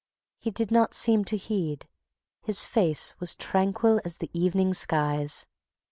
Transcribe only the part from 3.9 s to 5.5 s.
as the evening skies.